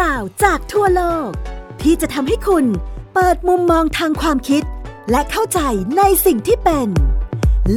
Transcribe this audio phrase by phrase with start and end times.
[0.00, 1.30] ราวจากทั่วโลก
[1.82, 2.66] ที่จะทำให้คุณ
[3.14, 4.62] เปิดมุมมองทางความคิด
[5.10, 5.60] และเข้าใจ
[5.98, 6.88] ในสิ่งที่เป็น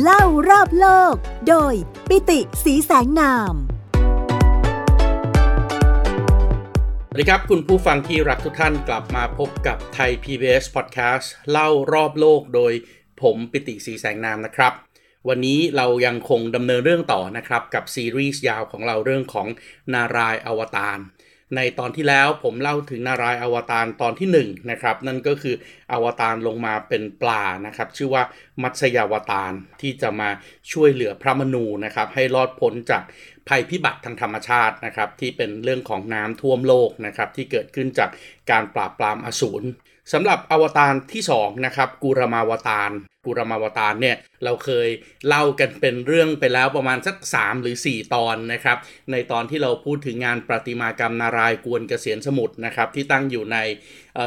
[0.02, 1.14] เล่ารอบโลก
[1.50, 1.74] โดย
[2.10, 3.54] ปิติสีแสงนาม
[7.10, 12.74] สวัสดีครับ คุณผู้ฟังที่รักทุกท่านกลับมาพบกับไทย PBS Podcast เล่ารอบโลกโดย
[13.22, 14.74] ผมปิติสีแสงนามนะครับ
[15.28, 19.48] วันนี้เรายังคงดำเนินเรื่องต่อนะครับ กับซีรีส์ยาวของเราเรื่องของ
[19.94, 21.00] นารายอวตาร
[21.56, 25.56] ในตอนที่แล้วผมเล่าถึงนารายอวตารตอนที่1นะครับนั่นก็คือ
[25.92, 28.24] อวตารลงมาเป็นปลานะครับชื่อว่า
[28.62, 30.30] มัตสยาวตารที่จะมา
[30.72, 33.04] ช่วยเหลือพระมนูนะครับให้รอดพ้นจาก
[33.48, 38.10] ภัยพิบัติทางธรรมชาตินะครับที่เป็นเรื่องของน้ำท่วมโลกนะครับที่เกิดขึ้นจาก
[38.52, 39.66] การปราบปรามอสูร
[40.14, 42.92] สำหรับอวตารที่2นะครับกูรมาวตาร
[43.30, 44.90] กูรมาวตารเนี่ยเราเคย
[45.28, 48.78] เล่ากันเป็นเรื่องไปแล้วประมาณสัก 3 หรือ 4 ตอนนะครับ
[49.12, 53.58] ในตอนที่เราพูดถึงงานประติมากรรมนารายกวนเกษียณสมุทรนะครับ ที่ตั้งอยู่ใน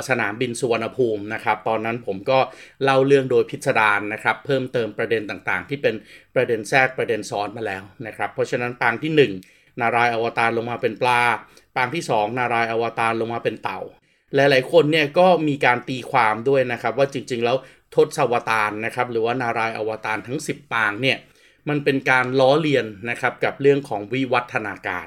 [0.09, 2.39] สนามบินสุวรรณภูมินะครับ ตอนนั้นผมก็
[2.85, 5.95] เล่าเรื่องโดยพิสดารนะครับ เพิ่มเติมประเด็นต่างๆ ที่เป็น
[6.35, 9.13] ประเด็นแทรกประเด็นซ้อนมาแล้วนะครับ เพราะฉะนั้นปางที่
[9.47, 11.23] 1 นารายอวตารลงมาเป็นปลา
[11.77, 13.81] ปางที่ 2 นารายอวตารลงมาเป็นเต่า
[14.37, 17.57] หลายๆคนเนี่ยก็มีการตีความด้วยนะครับว่าจริงๆ แล้ว
[17.95, 21.19] ทศวตารนะครับหรือว่านารายอวตารทั้ง 10 ปางเนี่ย
[21.69, 25.07] มันเป็นการล้อเลียนนะครับกับเรื่องของวิวัฒนาการ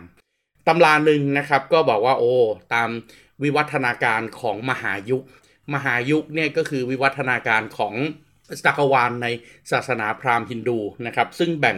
[0.67, 2.33] ตำราหนึ่งนะครับก็บอกว่าโอ้
[2.73, 2.89] ตาม
[3.43, 5.23] วิวัฒนาการของมหายุค
[5.73, 7.95] มหายุคเนี่ยก็คือวิวัฒนาการของ
[8.65, 9.27] จักรวาลใน
[9.71, 11.77] ศาสนาพราหมณ์ฮินดูนะครับซึ่งแบ่ง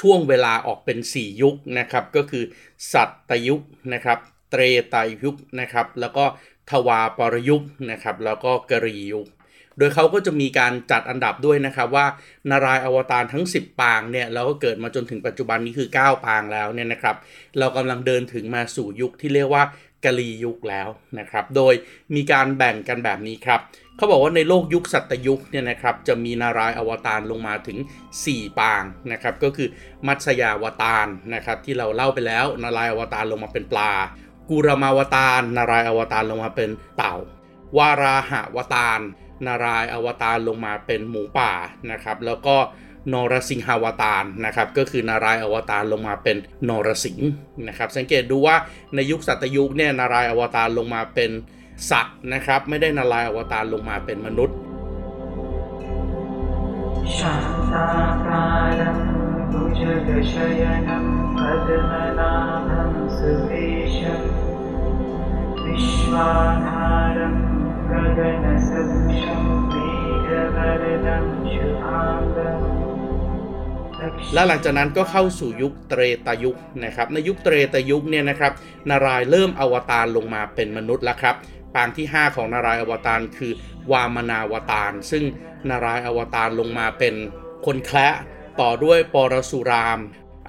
[0.00, 2.44] ช่วงเวลาออกเป็น 4 ยุคนะครับก็คือ
[2.92, 3.62] สัตตยุค
[3.92, 4.18] นะครับ
[4.50, 6.24] เตรไตยุคนะครับแล้วก็
[6.70, 9.26] ทวาปรยุคนะครับแล้วก็กรียุค
[9.78, 12.06] โดยเขาก็จะมีการจัดอันดับด้วยนะครับว่า
[12.50, 17.16] นารายอวตารทั้ง 10 ปางเนี่ยเราก็เกิดมาจนถึงปัจจุบันนี้คือ 9 ปางแล้วเนี่ยนะครับ
[17.58, 19.64] เรากำลังเดินถึงมาสู่ยุคที่เรียกว่า
[20.04, 21.74] กรียุคแล้วนะครับ โดย
[22.14, 23.60] มีการแบ่งกันแบบนี้ครับ
[23.96, 27.78] เขาบอกว่าในโลกยุคสัตยุคเนี่ยนะครับจะมีนารายอวตารลงมาถึง
[28.18, 29.68] 4 ปางนะครับก็คือ
[30.06, 33.92] มัตสยาวตารนะครับที่เราเล่าไปแล้วนารายอวตารลงมาเป็นปลา
[34.50, 37.14] กุรมาวตารนารายอวตารลงมาเป็นเต่า
[37.78, 39.00] วาราหาวตาร
[39.46, 41.52] นารายอวตารลงมาเป็นหมูป่า
[41.90, 42.56] นะครับแล้วก็
[43.12, 46.36] นรสิงหาวตารนะครับก็คือนารายอวตารลงมาเป็น
[46.68, 47.30] นรสิงห์
[47.68, 48.56] นะครับสังเกตดูว่า
[48.94, 51.30] ในยุคสัตยุคเนี่ยนารายอวตารลงมาเป็น
[51.90, 54.56] สัตว์นะครับไม่ได้นารายอวตารลงมาเป็นมนุษย์
[57.16, 57.34] ชั
[57.72, 57.88] ตา
[58.26, 58.42] กา
[58.80, 58.98] รัง
[59.52, 61.68] บุจกชยนัมปัต
[62.18, 62.32] นา
[62.68, 63.50] คัมสุเว
[63.96, 64.14] ชั
[65.64, 66.30] วิชวา
[66.64, 66.80] นา
[67.16, 67.55] รัม
[74.34, 78.52] และหลังจากนั้นก็เข้าสู่ยุคเตรตยุคนะครับในยุคเตรตยุคเนี่ยนะครับ
[78.90, 81.34] นารายเริ่มอวตารลงมาเป็นมนุษย์แล้วครับ
[81.74, 83.52] ปางที่ 5 ของนารายอวตารคือ
[83.92, 85.24] วามนาวตารซึ่ง
[85.70, 87.14] นารายอวตารลงมาเป็น
[87.66, 88.14] คนแคละ
[88.60, 89.98] ต่อด้วยปรสุราม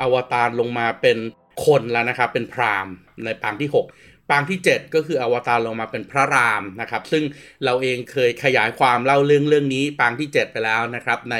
[0.01, 1.17] อวตารลงมาเป็น
[1.65, 2.93] คนแล้วนะครับเป็นพราหมณ์
[3.23, 3.85] ในปางที่ 6
[4.29, 7.23] ปางที่ 7 ก็คืออวตารลงมาเป็นพระรามนะครับ ซึ่ง
[7.63, 11.35] เราเองเคยขยายความเล่าเรื่องเรื่องนี้ ปางที่ 7 ไปแล้วนะครับ ใน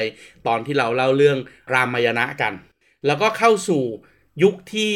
[0.46, 1.38] ตอนที่เราเล่าเรื่อง
[1.72, 2.52] รามายณะกัน
[3.06, 3.84] แล้วก็เข้าสู่
[4.42, 4.92] ยุคที่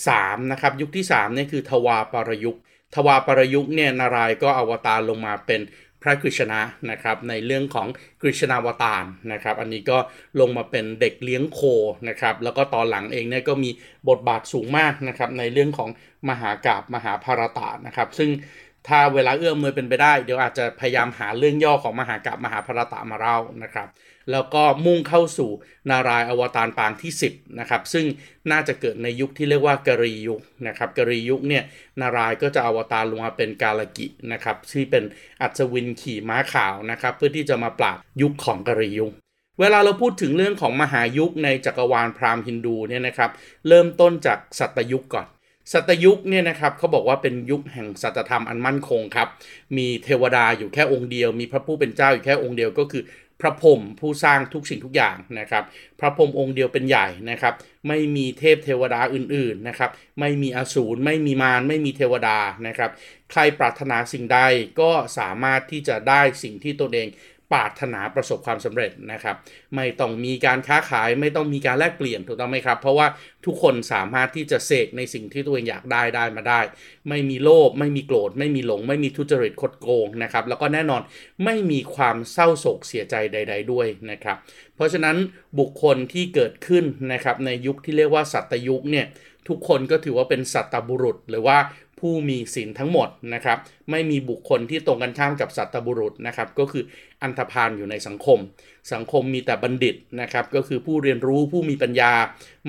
[0.00, 2.56] 3นะครับยุคที่3นี่คือทวาปรยุค
[2.94, 5.60] ทวาปรยุคเนี่ยนารายก็อวตารลงมาเป็น
[6.06, 7.86] ระกฤษณะนะครับในเรื่องของ
[8.22, 9.98] กฤษณาวตารนะครับอันนี้ก็
[10.40, 11.60] ลงมาเป็นเด็กเลี้ยงโค
[12.08, 13.70] นะครับแล้วก็ตอนหลังเองเนี่ยก็มี
[14.08, 15.90] บทบาทสูงมากนะครับในเรื่องของ
[16.28, 18.30] มหากาบมหาภารตะนะครับซึ่ง
[18.88, 23.88] ถ้าเวลาเอื้อมมือเป็นไปได้ เดี๋ยวอาจจะพยายามหาเรื่องย่อของมหากาบมหาภารตะมาเล่านะครับ
[24.30, 25.50] แล้วก็มุ่งเข้าสู่
[25.90, 28.06] นารายอวตารปางที่ 10นะครับซึ่ง
[28.50, 31.64] น่าจะเกิดในยุคที่เรียกว่ากรียุคนะครับกรียุคเนี่ย
[32.00, 35.04] นารายก็จะอวตารลงมาเป็นกาลกินะครับที่เป็น
[35.40, 39.12] อัศวินขี่ม้าขาวนะครับเพื่อที่จะมาปราบยุคของกรียุค
[39.60, 43.30] เวลาเราพูดถึงเรื่องของมหายุคในจักรวาลพราหมณ์ฮินดูเนี่ยนะครับ
[43.68, 45.26] เริ่มต้นจากสัตยุคก่อน
[45.72, 49.28] สัตยุคเนี่ยนะครับเขาบอกว่าเป็นยุคแห่งสัตธรรมอันมั่นคงครับ
[49.76, 53.02] มีเทวดาอยู่แค่องค์เดียว มีพระผู้เป็นเจ้าอยู่แค่องค์เดียวก็คือ
[53.40, 55.64] พระพรหมผู้สร้างทุกสิ่งทุกอย่างนะครับ
[56.00, 57.54] พระพรหมองค์เดียวเป็นใหญ่นะครับ
[57.88, 59.90] ไม่มีเทพเทวดาอื่นๆนะครับ
[60.20, 62.90] ไม่มีอสูรไม่มีมารไม่มีเทวดานะครับ
[63.30, 64.38] ใครปรารถนาสิ่งใด
[64.80, 67.08] ก็สามารถที่จะได้สิ่งที่ตนเอง
[67.52, 69.36] ปรารถนาประสบความสำเร็จนะครับ
[69.76, 73.06] ไม่ต้องมีการค้าขายไม่ต้องมีการแลกเปลี่ยนถูกต้องไหมครับ เพราะว่า
[73.46, 76.60] ทุกคนสามารถที่จะเสกในสิ่งที่ตัวเองอยากได้ได้มาได้
[77.08, 81.02] ไม่มีโลภไม่มีโกรธ ไม่มีหลง ไม่มีทุจริตคดโกงนะครับ แล้วก็แน่นอน
[81.44, 84.36] ไม่มีความเศร้าโศกเสียใจใด ๆ ด้วยนะครับ
[84.76, 85.16] เพราะฉะนั้น
[85.58, 89.06] บุคคลที่เกิดขึ้นนะครับในยุคที่เรียกว่าสัตยุคเนี่ย
[89.48, 91.58] ทุกคนก็ถือว่าเป็นสัตบุรุษ หรือว่า
[92.00, 93.58] ผู้มีศีลทั้งหมดนะครับ
[93.90, 96.82] ไม่มีบุคคลที่ตรงกันข้ามกับสัตบุรุษนะครับก็คือ
[97.22, 98.38] อันธพาลอยู่ในสังคม
[98.92, 102.12] สังคมมีแต่บัณฑิตนะครับก็คือผู้เรียนรู้ผู้มีปัญญา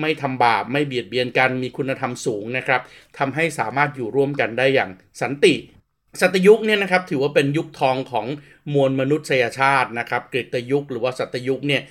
[0.00, 2.80] ไม่ทำบาปไม่เบียดเบียนกันมีคุณธรรมสูงนะครับ
[3.18, 4.90] ทำให้สามารถอยู่ร่วมกันได้อย่าง
[5.22, 5.54] สันติ
[6.20, 8.26] สัตยุคเนี่ยนะครับถือว่าเป็นยุคทองของ
[8.74, 11.82] มวลมนุษยชาตินะครับกรีตยุคหรือว่าสัตยุคเนี่ย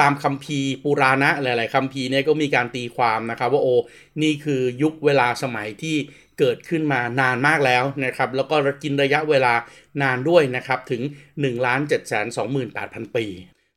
[0.00, 3.74] ตามคัมภีร์ปุราณะหลาย ๆคัมภีร์เนี่ยก็มีการตีความนะครับว่าโอ้
[4.22, 5.96] นี่คือยุคเวลาสมัยที่
[6.38, 9.54] เกิดขึ้นมานานมากแล้วนะครับแล้วก็กินระยะเวลา
[10.02, 11.02] นานด้วยนะครับถึง
[11.40, 12.46] 1 7 2 8 0
[12.84, 13.26] 0 0 ปี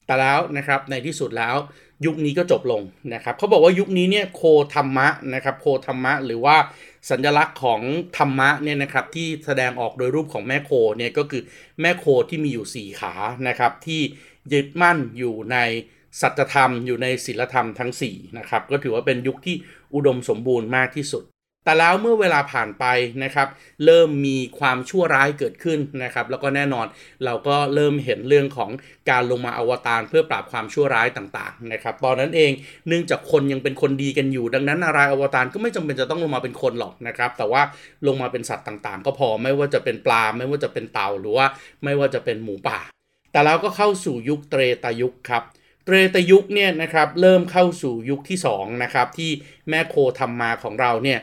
[0.05, 1.55] แต่แล้วนะครับในที่สุดแล้ว
[2.05, 2.81] ยุคนี้ก็จบลง
[3.13, 4.41] นะครับเขาบอกว่ายุคนี้เนี่ยโค
[4.73, 6.55] ธรรมะนะครับโคธรรมะหรือว่า
[7.09, 7.81] สัญลักษณ์ของ
[8.17, 11.41] ธรรมะเนี่ยนะครับที่แสดงออกโดยรูปของแม่โคเนี่ยก็คือ
[11.81, 13.13] แม่โคที่มีอยู่ 4 ขา
[13.47, 14.01] นะครับที่
[14.53, 15.57] ยึดมั่นอยู่ใน
[16.21, 19.55] สัจธรรมอยู่ในศีลธรรมทั้ง4นะครับก็ถือว่าเป็นยุคที่
[19.93, 21.23] อุดมสมบูรณ์มากที่สุด
[21.67, 22.85] แต่แล้วเมื่อเวลาผ่านไป
[23.23, 23.47] นะครับ
[23.85, 26.85] เริ่มมีความชั่วร้ายเกิดขึ้นนะครับแล้วก็แน่นอน
[27.25, 28.69] เราก็เริ่มเห็นเรื่องของ
[29.09, 32.51] การลงมาอวตารเพื่อปราบความชั่วร้ายต่างๆนะครับตอนนั้นเอง
[32.87, 37.61] เนื่องจากคนยังเป็นคนดีกันอยู่ ดังนั้นนารายอวตารก็ไม่จำเป็นจะต้องลงมาเป็นคนหรอกนะครับแต่ว่า
[38.07, 41.45] ลงมาเป็นสัตว์ต่างๆ ก็พอไม่ว่าจะเป็นปลาไม่ว่าจะเป็นเต่าหรือว่า
[41.83, 42.79] ไม่ว่าจะเป็นหมูป่า
[43.31, 45.43] แต่แล้วก็เข้าสู่ยุคเตรตยุคครับ
[45.85, 49.31] เตรตยุคเนี่ยนะครับเริ่มเข้าสู่ยุคที่2นะครับที่
[49.69, 51.19] แม่โคทำมาของเราเนี่ย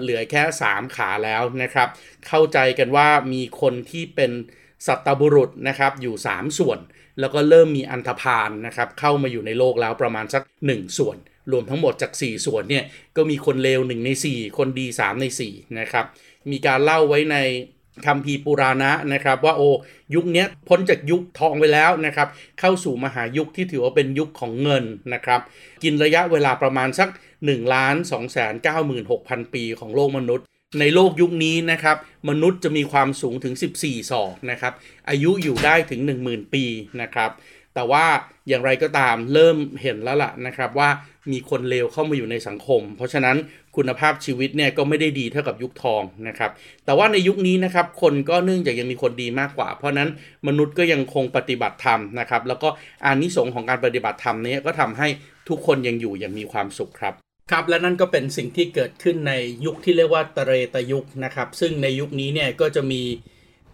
[0.00, 1.88] เหลือแค่ 3 ขาแล้วนะครับ
[2.26, 4.32] เข้าใจกันว่ามีคนที่เป็น
[4.86, 6.78] สัตบุรุษนะครับอยู่ 3 ส่วน
[7.20, 11.16] แล้วก็เริ่มมีอันธพาลนะครับเข้ามาอยู่ในโลกแล้วประมาณสัก 1 ส่วน
[11.52, 12.84] รวมทั้งหมดจาก 4 ส่วนเนี่ย
[13.16, 16.04] ก็มีคนเลว1ใน 4 คนดี 3 ใน4นะครับ
[16.50, 17.36] มีการเล่าไว้ใน
[18.06, 19.68] คัมภีปุราณะนะครับว่าโอ้
[20.14, 22.28] ยุคนี้พ้นจากยุคทองไปแล้วนะครับ
[22.60, 25.40] เข้าสู่มหายุคที่ถือว่าเป็นยุคของเงินนะครับ
[25.82, 27.08] กินระยะเวลาประมาณสัก
[27.40, 30.44] 1ล้าน2 9 6 0 0 0 ปีของโลกมนุษย์
[30.80, 31.96] ในโลกยุคนี้นะครับ
[32.28, 34.72] มนุษย์จะมีความสูงถึง 14 ศอกนะครับ
[35.08, 36.64] อายุอยู่ได้ถึง 10,000 ปี
[37.02, 37.30] นะครับ
[37.74, 38.04] แต่ว่า
[38.48, 40.88] อย่างไรก็ตามเริ่มเห็นแล้วล่ะนะครับว่า
[41.32, 43.36] มีคนเลวเข้ามาอยู่ในสังคม เพราะฉะนั้น
[43.76, 46.50] คุณภาพชีวิตเนี่ยก็ไม่ได้ดีเท่ากับยุคทองนะครับ
[46.84, 50.08] แต่ว่าในยุคนี้นะครับคนก็เนื่องจากยังมีคนดีมากกว่า เพราะนั้น
[50.48, 52.68] มนุษย์ก็ยังคงปฏิบัติธรรมนะครับ แล้วก็
[53.04, 55.08] อานิสงส์ของการปฏิบัติธรรมนี้ก็ทำให้
[55.48, 57.14] ทุกคนยังอยู่อย่างมีความสุขครับ
[57.50, 59.32] ครับและนั่นก็เป็นสิ่งที่เกิดขึ้นใน
[59.64, 63.02] ยุคที่เรียกว่าตเรตยุคนะครับ ซึ่งในยุคนี้เนี่ยก็จะมี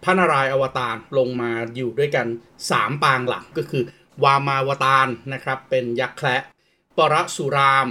[0.05, 2.27] พระนารายณ์อวตารลงมาอยู่ด้วยกัน
[2.65, 3.83] 3 ปางหลักก็คือ
[4.25, 6.37] วามาวตารนะครับเป็นยักษ์แคระ
[6.97, 7.89] ปรสุราม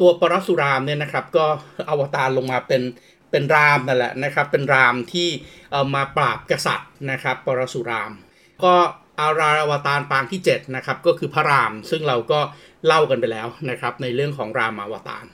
[0.00, 1.44] ตัวปรสุรามเนี่ยนะครับ ก็
[1.88, 2.82] อวตารลงมาเป็น
[3.30, 5.28] เป็นรามนั่นแหละนะครับ เป็นรามที่
[5.72, 8.12] เอามาปราบกษัตริย์นะครับ ปรสุราม
[8.64, 8.74] ก็
[9.20, 12.40] อาราอวตารปางที่7นะครับก็คือพระราม ซึ่งเราก็
[12.86, 15.26] เล่ากันไปแล้วนะครับ ในเรื่องของรามาวตาร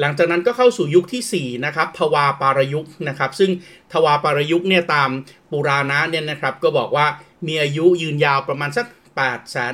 [0.00, 3.50] หลังจากนั้นก็เข้าสู่ยุคที่4นะครับทวาปารยุคนะครับ ซึ่ง
[3.92, 5.10] ทวาปารยุคเนี่ยตาม
[5.50, 7.06] ปุราณะเนี่ยนะครับ ก็บอกว่า
[7.46, 8.86] มีอายุยืนยาวประมาณสัก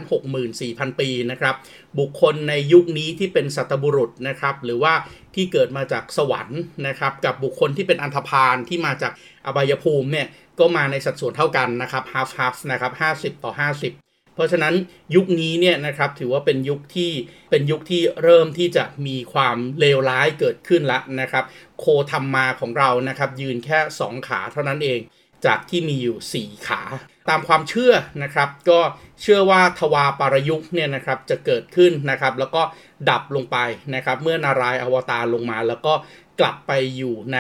[0.07, 1.55] 864,000 ปีนะครับ
[1.99, 4.95] บุคคลในยุคนี้ที่เป็นสัตบุรุษนะครับ หรือว่า
[5.35, 9.13] ที่เกิดมาจากสวรรค์นะครับ กับบุคคลที่เป็นอันธพาลที่มาจาก
[9.47, 10.27] อบายภูมิเนี่ย
[10.59, 12.93] ก็มาในสัดส่วนเท่ากันนะครับ half half นะครับ
[13.39, 14.75] 50 ต่อ 50 เพราะฉะนั้น
[15.15, 17.11] ยุคนี้เนี่ยนะครับถือว่าเป็นยุคที่
[17.51, 21.45] เป็นยุคที่เริ่มที่จะมีความเลวร้ายเกิดขึ้นแล้วนะครับ
[21.79, 25.01] โคธรรมมาของเรานะครับยืนแค่ 2 ขาเท่านั้นเอง
[25.47, 26.83] จากที่มีอยู่ 4 ขา
[27.29, 28.81] ตามความเชื่อนะครับ ก็
[29.23, 32.63] เชื่อว่าทวาปารยุกเนี่ยนะครับจะเกิดขึ้นนะครับ แล้วก็
[33.11, 33.59] ดับลงไป
[33.95, 35.95] นะครับ เมื่อนารายอวตารลงมา แล้วก็
[36.41, 37.39] กลับไปอยู่ใน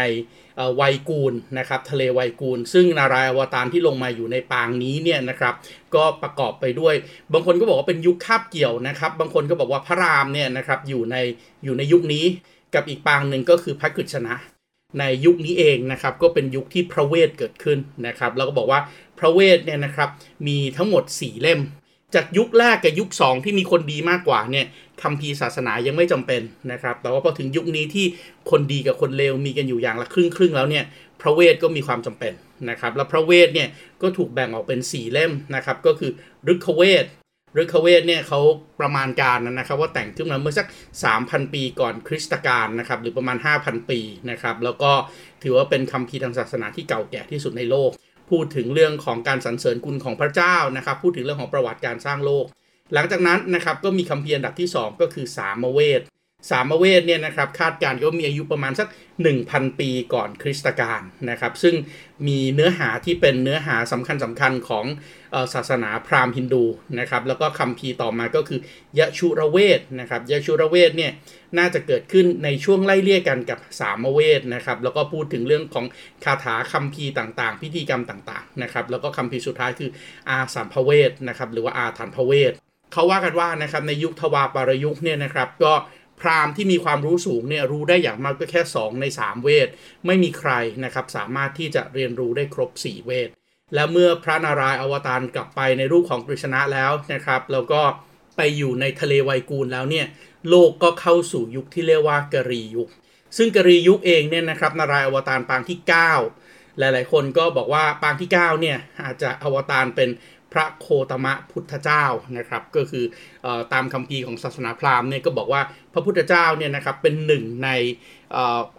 [0.76, 5.54] ไวกูลนะครับ ทะเลไวกูล ซึ่งนารายอวตารที่ลงมาอยู่ในปางนี้เนี่ยนะครับ
[5.94, 6.94] ก็ประกอบไปด้วย
[7.32, 11.16] บางคนก็บอกว่าเป็นยุคคาบเกี่ยวนะครับ บางคนก็บอกว่าพระรามเนี่ยนะครับอยู่ใน
[11.64, 12.24] อยู่ในยุคนี้
[12.74, 14.34] กับอีกปางหนึ่งก็คือพระกฤษณะ
[15.00, 18.80] ในยุคนี้เองนะครับก็เป็นยุคที่พระเวทเกิดขึ้นนะครับ แล้วก็บอกว่า
[19.24, 20.08] ระเวทเนี่ยนะครับ
[20.46, 21.60] มีทั้งหมด 4 เล่ม
[22.14, 24.66] จากยุคแรกกับยุค 2 ที่มีคนดีมากกว่าเนี่ย
[25.02, 28.06] คำพีศาสนายังไม่จำเป็นนะครับ แต่ว่าพอถึงยุคนี้ที่
[28.50, 30.84] คนดีกับคนเลวมีกันอยู่อย่างละครึ่งครึ่งแล้วเนี่ย
[31.20, 32.32] พระเวทก็มีความจำเป็น
[32.70, 33.68] นะครับแล้วพระเวทเนี่ย
[34.02, 36.10] ก็ถูกแบ่งออกเป็น 4 เล่มนะครับก็คือ
[36.52, 37.04] ฤกเวท
[37.60, 38.40] ฤกเวทเนี่ยเขา
[38.80, 40.66] ประมาณการนะครับ ว่าแต่งขึ้นมาเมื่อสัก
[41.10, 44.00] 3,000 ปีก่อนคริสตกาลนะครับหรือประมาณ 5,000 ปี
[44.30, 44.92] นะครับแล้วก็
[45.42, 47.90] ถือว่าเป็นคำพีทางศาสนาที่เก่าแก่ที่สุดในโลก
[48.32, 52.44] พูดถึงเรื่องของการสรรเสริญคุณของพระเจ้านะครับ พูดถึงเรื่องของประวัติการสร้างโลก
[52.94, 56.02] หลังจากนั้นนะครับก็มีคำเพียรดับที่ 2 ก็คือสามเวท
[56.50, 58.88] สามเวทเนี่ยนะครับคาดการณ์ว่ามีอายุประมาณสัก
[59.34, 61.74] 1,000 ปีก่อนคริสตกาลนะครับ ซึ่ง
[62.26, 64.84] มีเนื้อหาที่เป็นเนื้อหาสำคัญสำคัญของ
[65.54, 66.64] ศาสนาพราหมณ์ฮินดู
[66.98, 68.60] นะครับแล้วก็คำพีต่อมาก็คือ
[68.98, 71.12] ยะชุระเวทนะครับยะชุระเวทเนี่ย
[71.58, 75.86] น่าจะเกิดขึ้นในช่วงไล่เลี่ยกันกับสามเวทนะครับแล้วก็พูดถึงเรื่องของ
[76.24, 79.90] คาถาคำพีต่างๆ พิธีกรรมต่างๆนะครับแล้วก็คำพีสุดท้ายคือ
[80.28, 82.54] อาสามพเวทนะครับหรือว่าอาถรรพเวท
[82.92, 85.72] เขาว่ากันว่านะครับในยุคทวารปรยุคเนี่ยนะครับก็
[86.20, 89.68] พราหมณ์ที่มีความรู้สูงเนี่ยรู้ได้อย่างมากก็แค่ 2 ใน 3 เวท
[90.06, 90.52] ไม่มีใคร
[90.84, 93.28] นะครับสามารถที่จะเรียนรู้ได้ครบ 4 เวท
[93.74, 97.82] และเมื่อพระนารายณ์อวตารกลับไปในรูปของกฤษณะแล้วนะครับ แล้วก็
[98.36, 100.06] ไปอยู่ในทะเลไวกูลแล้วเนี่ย
[100.48, 102.88] โลกก็เข้าสู่ยุคที่เรียกว่ากรียุค
[103.36, 105.78] ซึ่งกรียุคเองเนี่ยนะครับนารายณ์อวตารปางที่
[106.28, 110.08] 9 หลายๆ คนก็บอกว่าปางที่9เนี่ยอาจจะอวตารเป็น
[110.52, 112.04] พระโคตมะพุทธเจ้า
[112.38, 113.04] นะครับก็คือ
[113.46, 117.68] อตามคำพีของศาสนาพราหมณ์เนี่ยก็บอกว่าพระพุทธเจ้าเนี่ยนะครับเป็นหนึ่งใน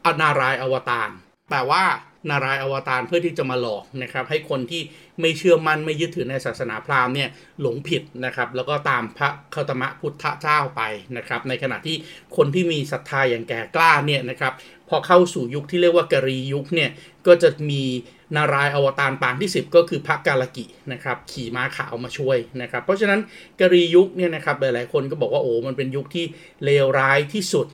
[0.05, 1.09] อนารายอวตาร
[1.51, 1.83] แต่ว่า
[2.29, 4.81] นารายอวตารเพื่อที่จะมาหลอกนะครับให้คนที่
[5.21, 7.29] ไม่เชื่อมั่นไม่ยึดถือในศาสนาพราหมณ์เนี่ย
[7.61, 10.81] หลงผิดนะครับแล้วก็ตามพระคตมะพุทธเจ้าไป
[11.17, 11.95] นะครับในขณะที่
[12.35, 14.53] คนที่มีศรัทธาอย่างแก่กล้าเนี่ยนะครับ
[14.89, 16.89] พอเข้าสู่ยุคที่เรียกว่ากรียุคเนี่ย
[17.27, 17.83] ก็จะมี
[18.35, 23.19] นารายอวตารปางที่ 10 ก็คือพระกาลกินะครับขี่ม้าขาวมาช่วยนะครับ เพราะฉะนั้น
[23.59, 26.25] กรียุคเนี่ยนะครับหลายๆคนก็บอกว่าโอ้มันเป็นยุคที่
[26.63, 27.65] เลวร้ายที่สุด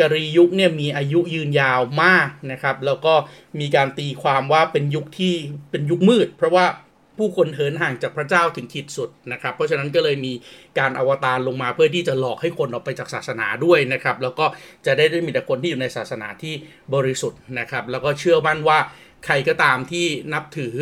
[0.00, 3.14] กรียุคเนี่ยมีอายุยืนยาวมากนะครับ แล้วก็
[3.60, 5.34] มีการตีความว่าเป็นยุคที่
[5.70, 6.66] เป็นยุคมืด เพราะว่า
[7.22, 10.32] ผู้คนเหินห่างจากพระเจ้าถึงขีดสุดนะครับ เพราะฉะนั้นก็เลยมี
[10.78, 14.46] การอวตารลงมาเพื่อที่จะหลอกให้คนออกไปจากศาสนาด้วยนะครับ แล้วก็
[14.86, 16.54] จะได้ได้มีแต่คนที่อยู่ในศาสนาที่
[16.94, 18.78] บริสุทธิ์นะครับ แล้วก็เชื่อมั่นว่า
[19.24, 20.76] ใครก็ตามที่นับถือ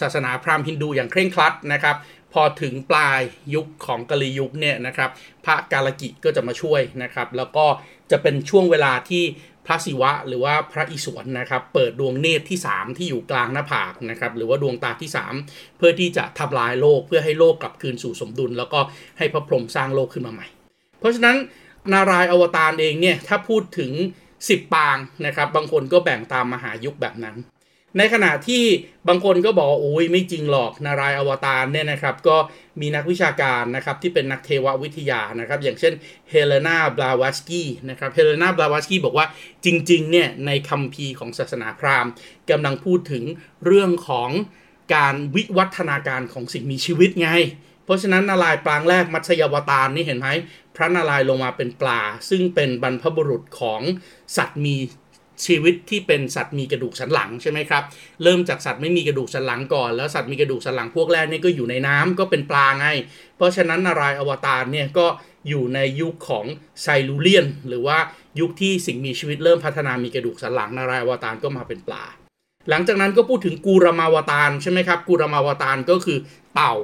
[0.00, 1.96] ศาสนาพราหมณ์ฮินดูอย่างเคร่งครัดนะครับ
[2.32, 3.20] พอถึงปลาย
[3.54, 5.10] ยุคของกาลียุคเนี่ยนะครับ
[5.44, 7.66] พระกาลกิก็จะมาช่วยนะครับ แล้วก็
[8.10, 9.24] จะเป็นช่วงเวลาที่
[9.66, 15.10] พระศิวะหรือว่าพระอิศวรนะครับ เปิดดวงเนตรที่ 3 ที่อยู่กลางหน้าผากนะครับ หรือว่าดวงตาที่
[15.44, 18.80] 3 เพื่อที่จะทำลายโลกเพื่อให้โลกกลับคืนสู่สมดุล แล้วก็
[19.18, 20.46] ให้พระพรหมสร้างโลกขึ้นมาใหม่
[20.98, 21.36] เพราะฉะนั้น
[21.92, 23.92] นารายอวตารเองเนี่ยถ้าพูดถึง
[24.32, 27.36] 10 ปางนะครับ บางคนก็แบ่งตามมหายุคแบบนั้น
[27.98, 28.64] ในขณะที่
[29.08, 32.36] บางคนก็บอกโอ้ยไม่จริงหรอกนารายอวตารเนี่ยนะครับ ก็
[32.80, 35.92] มีนักวิชาการนะครับที่เป็นนักเทววิทยานะครับ อย่างเช่น
[36.30, 39.26] เฮเลนาบลาวสกี้นะครับเฮเลนาบลาวสกี้บอกว่า
[39.64, 42.12] จริงๆเนี่ยในคัมภีร์ของศาสนาพราหมณ์
[42.50, 43.24] กำลังพูดถึง
[43.64, 44.30] เรื่องของ
[44.94, 47.30] การวิวัฒนาการของสิ่งมีชีวิตไง
[47.84, 50.28] เพราะฉะนั้นนารายปลางแรกมัชยวตารนี่เห็นไหม
[50.76, 52.00] พระนารายลงมาเป็นปลา
[52.30, 53.80] ซึ่งเป็นบรรพบุรุษของ
[54.36, 54.76] สัตว์มี
[55.46, 57.82] ชีวิตที่เป็นสัตว์มีกระดูกสันหลังใช่ไหมครับ
[58.22, 62.86] เริ่มจากสัตว์ไม่มีกระดูกสันหลังก่อนแล้วสัตว์มีกระดูกสันหลังพวกแรกนี่ก็อยู่ในน้ำก็เป็นปลาไง
[63.36, 65.06] เพราะฉะนั้นนารายอวตารเนี่ยก็
[65.48, 66.44] อยู่ในยุคของ
[66.82, 67.98] ไซลูเลียน หรือว่า
[68.40, 72.04] ยุคที่สิ่งมีชีวิตเริ่มพัฒนามีกระดูกสันหลังนารายอวตารก็มาเป็นปลา
[72.70, 76.18] หลังจากนั้นก็พูดถึงกูรมาวตารใช่ไหมครับกูรมาวตารก็คือ
[76.54, 76.74] เต่า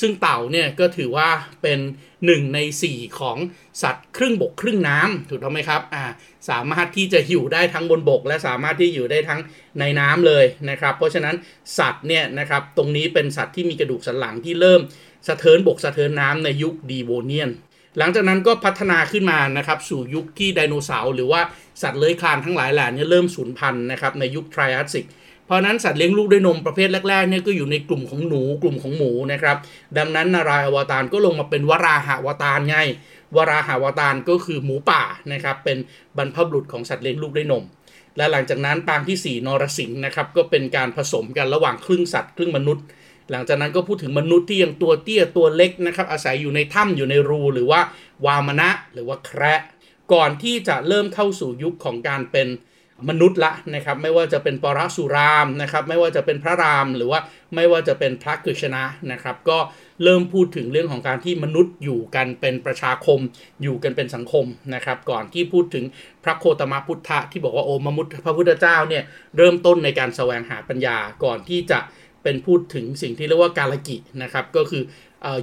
[0.00, 1.28] ซึ่งเต่าเนี่ยก็ถือว่า
[1.62, 1.80] เป็น
[2.16, 2.58] 1 ใน
[2.88, 3.38] 4 ของ
[3.82, 6.04] สัตว์ครึ่งบกครึ่งน้ำถูกต้องไหมครับอ่า
[6.50, 9.40] สามารถที่จะอยู่ได้ทั้งบนบก และสามารถที่อยู่ได้ทั้ง
[9.80, 11.34] ในน้ำเลยนะครับ เพราะฉะนั้น
[11.78, 14.80] สัตว์เนี่ยนะครับตรงนี้เป็นสัตว์ที่มีกระดูกสันหลังที่เริ่ม
[15.28, 17.50] สะเทินบกสะเทินน้ำในยุคดีโวเนียน
[17.98, 21.40] หลังจากนั้นก็พัฒนาขึ้นมานะครับสู่ยุคที่ไดโนเสาร์หรือว่า
[21.82, 25.06] สัตว์เลื้อยคลานทั้งหลายแหล่นี้เริ่มสูญพันธุ์นะครับในยุคไทรอัสซิก
[25.46, 29.56] เพราะนั้นสัตว์เลี้ยงลูกด้วยนมประเภทแรกๆเนี่ยก็อยู่ในกลุ่มของหนูกลุ่มของหมูนะครับ
[29.98, 32.76] ดังนั้นนารายอวตารก็ลงมาเป็นวราหาวตารไง
[33.36, 35.78] วราหาวตารก็คือหมูป่านะครับเป็น
[36.16, 37.64] บรรพบุรุษของสัตว์เลี้ยงลูกด้วยนม
[38.16, 42.84] และหลังจากนั้นปางที่ 4 นรสิงห์นะครับก็เป็นการผสมกันระหว่างครึ่งสัตว์ครึ่งมนุษย์
[43.30, 47.80] หลังจากนั้นก็พูดถึงมนุษย์ที่ยังตัวเตี้ยตัวเล็กนะครับอาศัยอยู่ในถ้ำอยู่ในรูหรือว่า
[48.26, 49.60] วามณะหรือว่าแคระ
[50.12, 52.48] ก่อนที่จะเริ่มเข้าสู่ยุคของการเป็น
[53.08, 57.20] มนุษย์ละนะครับไม่ว่าจะเป็นปรสุรามนะครับไม่ว่าจะเป็นพระรามหรือว่า
[57.54, 58.82] ไม่ว่าจะเป็นพระกฤษณะ
[59.12, 59.58] นะครับ ก็
[60.02, 63.18] เริ่มพูดถึงเรื่องของการที่มนุษย์อยู่กันเป็นประชาคม
[63.62, 65.84] อยู่กันเป็นสังคมนะครับ ก่อนที่พูดถึง
[66.24, 69.02] พระโคตมพุทธะที่บอกว่าโอมมุตพระพุทธเจ้าเนี่ย
[69.36, 71.78] เริ่มต้นในการแสวงหาปัญญาก่อนที่จะ
[72.22, 74.82] เป็นพูดถึงสิ่งที่เรียกว่ากาลกินะครับก็คือ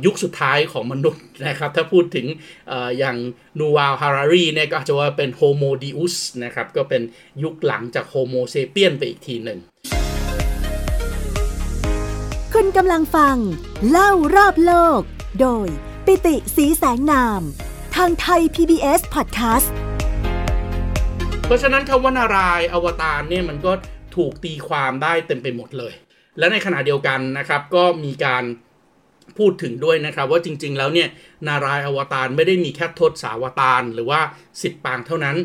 [0.06, 2.26] ยุคสุดท้ายของมนุษย์นะครับถ้าพูดถึง
[2.72, 3.18] ออย่าง
[3.60, 7.02] นูวาลฮารารีเนี่ยก็อาจจะว่าเป็นโฮโมดิอุสนะครับก็เป็น
[7.44, 9.60] ยุคหลังจากโฮโมเซเปียนไปอีกทีหนึ่ง
[12.54, 13.36] คุณกำลังฟัง
[13.90, 15.02] เล่ารอบโลก
[15.42, 15.68] โดย
[16.06, 17.42] ปิติสีแสงนาม
[17.96, 19.70] ทางไทย PBS Podcast
[21.46, 23.72] เพราะฉะนั้นคำว่านารายอวตารเนี่ยมันก็
[24.16, 25.94] ถูกตีความได้เต็มไปหมดเลย
[26.40, 28.44] และในขณะเดียวกันนะครับก็มีการ
[29.38, 31.10] พูดถึงด้วยนะครับว่าจริง ๆ แล้วเนี่ย
[31.48, 34.22] นารายอวตารไม่ได้มีแค่ทศสาวตารหรือว่า
[34.54, 35.38] 10 ปางเท่านั้น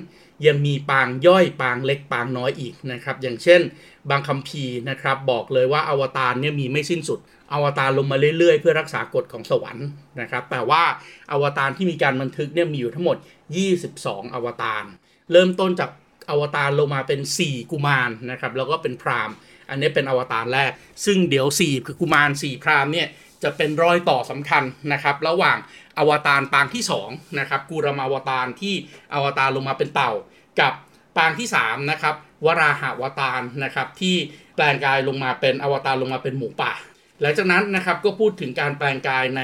[0.46, 3.60] ยังมีปางย่อยปางเล็กปางน้อยอีกนะครับอย่างเช่น
[4.10, 7.18] บางคัมภีร์นะครับบอกเลยว่าอวตารเนี่ยมีไม่สิ้นสุด
[7.52, 9.86] อวตารลงมาเรื่อยๆ เพื่อรักษากฎของสวรรค์
[10.20, 10.82] นะครับแต่ว่า
[11.32, 13.16] อวตารที่มีการบันทึกเนี่ยมีอยู่ทั้งหมด
[13.76, 14.84] 22 อวตาร
[15.32, 15.90] เริ่มต้นจาก
[16.30, 19.36] อวตารลงมาเป็น 4 กุมารนะครับแล้วก็เป็นพราหมณ์
[19.68, 20.70] อันนี้เป็นอวตารแรก
[21.04, 23.08] ซึ่งเดี๋ยว4คือกุมาร4พรามเนี่ย
[23.42, 25.58] จะเป็นรอยต่อสำคัญนะครับระหว่าง
[25.98, 28.74] อวตารปางที่2นะครับกูรมาวตารที่
[29.14, 30.12] อวตารลงมาเป็นเต่า
[30.60, 30.72] กับ
[31.16, 34.16] ปางที่3นะครับวราหาวตารนะครับที่
[34.54, 36.72] แปลงกายลงมาเป็นอวตารลงมาเป็นหมูป่า
[37.20, 39.42] หลังจากนั้นนะครับก็พูดถึงการแปลงกายใน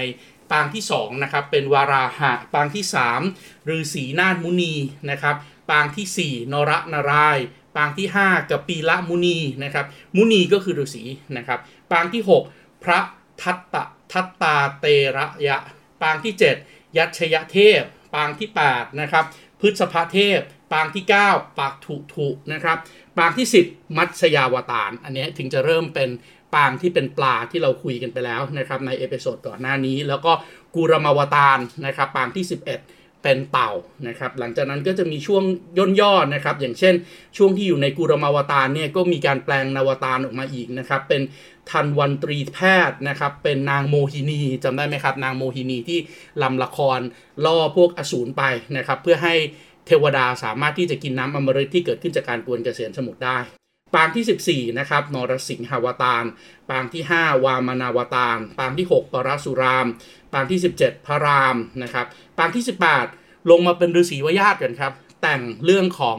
[0.53, 2.85] ปางที่2นะครับเป็นวาราหะปางที่
[3.27, 4.75] 3ฤาษีนาฏมุนี
[5.11, 5.37] นะครับ
[5.71, 7.39] ปางที่ 4 นรนารายณ์
[7.77, 9.87] ปางที่ 5กับปีละมุนีนะครับ
[10.17, 11.05] มุนีก็คือฤาษี
[11.37, 11.59] นะครับ
[11.93, 12.23] ปางที่
[12.53, 13.00] 6 พระ
[13.43, 14.87] ทัตตะทัตตาเต
[15.19, 15.57] รยะ
[16.03, 16.35] ปางที่
[16.65, 17.83] 7 ยัชญเทพ
[18.15, 19.25] ปางที่8นะครับ
[19.61, 20.41] ฤษภเทพ
[20.73, 22.79] ปางที่ 9 ปากถุถุนะครับ
[23.19, 26.11] ปางที่ 10 มัตสยาวตารอันนี้ถึงจะเริ่มเป็น
[26.55, 30.33] ปางที่เป็นปลาที่เราคุยกันไปแล้วนะครับใน episode ก่อนหน้านี้ แล้วก็
[30.75, 33.73] กูรมาวตารนะครับปางที่ 11 เป็นเต่า
[34.09, 35.43] นะครับ หลังจากนั้นก็จะมีช่วง
[35.79, 36.95] ย่นย่อนะครับ อย่างเช่น
[37.37, 41.23] ช่วงที่อยู่ในกุรมาวตารเนี่ยก็มีการแปลงนวตารออกมาอีกนะครับ เป็น
[41.71, 42.59] ทันวันตรีแพ
[42.91, 45.99] ทย์นะครับ เป็นนางโมหินีจำได้ไหมครับ นางโมหินีที่
[46.43, 47.00] ลำละคร
[47.45, 48.43] ล่อพวกอสูรไป
[48.77, 49.35] นะครับ เพื่อให้
[49.87, 53.39] เทวดาสามารถที่จะกินน้ำอมฤตที่เกิดขึ้นจากการกวนเกษียณสมุทรได้
[53.95, 56.25] ปางที่ 14 นะครับ นรสิงหาวตาร
[56.71, 59.87] ปางที่ 5 วามนาวตาร ปางที่ 6 ปรสุราม
[60.33, 62.07] ปางที่ 17 พระรามนะครับ
[62.41, 62.65] ปางที่
[63.07, 64.93] 18 ลงมาเป็นฤาษีวญาติกันครับ
[65.23, 66.19] แต่งเรื่องของ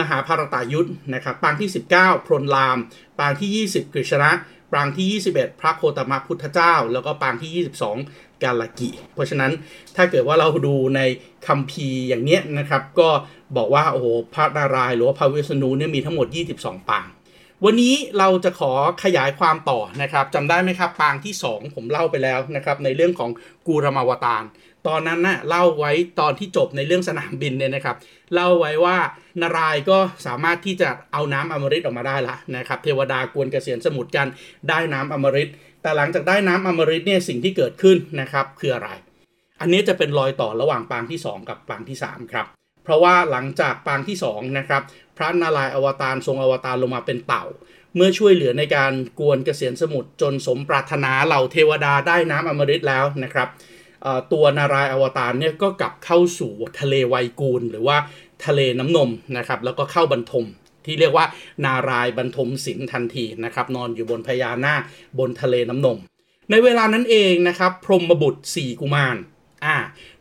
[0.00, 2.78] มหาภารตายุทธนะครับ ปางที่ 19 พรหมราม
[3.18, 4.30] ปางที่ 20 กฤษณะ
[4.72, 9.52] ปางที่ 21 พระโคตมพุทธเจ้า แล้วก็ปางที่ 22 กาลกิ เพราะฉะนั้น
[9.96, 11.00] ถ้าเกิดว่าเราดูใน
[11.46, 13.08] คัมภีร์อย่างเนี้ยนะครับ ก็
[13.56, 16.26] บอกว่าโอ้โหพระนารายณ์หรือว่าพระวิษณุเนี่ยมีทั้งหมด
[16.58, 17.06] 22 ปาง
[17.64, 18.72] วันนี้เราจะขอ
[19.04, 23.30] ขยายความต่อนะครับจำได้ไหมครับ ปางที่ 2 ผมเล่าไปแล้วนะครับในเรื่องของ
[23.66, 24.42] กูรมาวตาร
[24.88, 27.96] ตอนนั้นนะ่ะเล่าไว้ตอนที่จบในเรื่องสนามบินเนี่ยนะครับ
[28.34, 28.96] เล่าไว้ว่า
[29.42, 34.26] นารายก็สามารถที่จะเอาน้ำอมฤตออกมาได้ละนะครับเทวดากวนเกษียณสมุทรกัน
[34.68, 35.48] ได้น้ำอมฤต
[35.82, 38.90] แต่หลังจากได้น้ำอมฤตเนี่ยสิ่งที่เกิดขึ้นนะครับคืออะไร
[39.60, 42.46] อันนี้จะเป็นรอยต่อระหว่างปางที่ 2 กับปางที่ 3 ครับ
[42.84, 44.82] เพราะว่าหลังจากปางที่2นะครับ
[45.16, 47.44] พระนารายณ์อวตารทรงอวตารลงมาเป็นเต่า
[47.96, 53.48] เมื่อช่วยเหลือในการกวนเกษียณสมุทรจนสมปรารถนาเหล่าเทวดาได้น้ำอมฤตแล้วนะครับ
[54.32, 57.96] ตัวนารายอวตารเนี่ยก็กลับเข้าสู่ทะเลไวกูล หรือว่า
[58.46, 60.46] ทะเลน้ำนมนะครับแล้วก็เข้าบรรทม
[60.86, 61.26] ที่เรียกว่า
[61.64, 64.82] นารายบรรทมศิลทันทีนะครับนอนอยู่บนพญานาค
[65.18, 65.98] บนทะเลน้ำนม
[66.50, 69.16] ในเวลานั้นเองนะครับพรหมบุตรสี่กุมาร
[69.64, 69.76] อ่า